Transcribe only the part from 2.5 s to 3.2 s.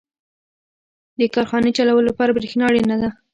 اړینه ده.